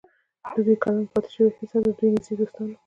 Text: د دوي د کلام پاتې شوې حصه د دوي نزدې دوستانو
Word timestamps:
د 0.43 0.45
دوي 0.65 0.75
د 0.77 0.81
کلام 0.83 1.05
پاتې 1.13 1.29
شوې 1.35 1.49
حصه 1.57 1.77
د 1.83 1.87
دوي 1.97 2.09
نزدې 2.15 2.35
دوستانو 2.37 2.73